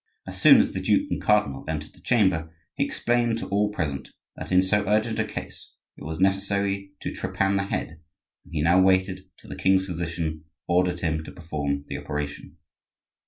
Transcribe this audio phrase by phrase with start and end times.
[0.25, 4.09] As soon as the duke and cardinal entered the chamber he explained to all present
[4.35, 8.01] that in so urgent a case it was necessary to trepan the head,
[8.43, 12.57] and he now waited till the king's physician ordered him to perform the operation.